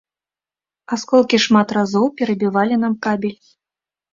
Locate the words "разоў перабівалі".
1.79-2.75